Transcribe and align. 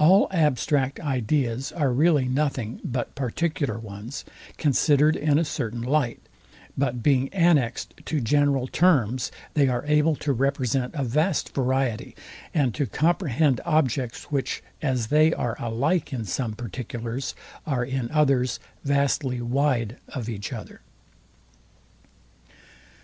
All 0.00 0.26
abstract 0.32 0.98
ideas 0.98 1.70
are 1.70 1.92
really 1.92 2.26
nothing 2.26 2.80
but 2.82 3.14
particular 3.14 3.78
ones, 3.78 4.24
considered 4.58 5.14
in 5.14 5.38
a 5.38 5.44
certain 5.44 5.80
light; 5.82 6.18
but 6.76 7.04
being 7.04 7.28
annexed 7.32 7.94
to 8.06 8.20
general 8.20 8.66
terms, 8.66 9.30
they 9.54 9.68
are 9.68 9.84
able 9.86 10.16
to 10.16 10.32
represent 10.32 10.92
a 10.96 11.04
vast 11.04 11.54
variety, 11.54 12.16
and 12.52 12.74
to 12.74 12.84
comprehend 12.84 13.60
objects, 13.64 14.24
which, 14.32 14.60
as 14.82 15.06
they 15.06 15.32
are 15.34 15.54
alike 15.62 16.12
in 16.12 16.24
some 16.24 16.54
particulars, 16.54 17.36
are 17.64 17.84
in 17.84 18.10
others 18.10 18.58
vastly 18.82 19.40
wide 19.40 19.98
of 20.08 20.28
each 20.28 20.52
other. 20.52 20.80